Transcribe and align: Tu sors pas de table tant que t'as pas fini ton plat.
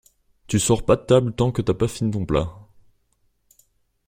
Tu 0.47 0.57
sors 0.57 0.83
pas 0.83 0.95
de 0.95 1.03
table 1.03 1.31
tant 1.35 1.51
que 1.51 1.61
t'as 1.61 1.75
pas 1.75 1.87
fini 1.87 2.09
ton 2.09 2.25
plat. 2.25 2.57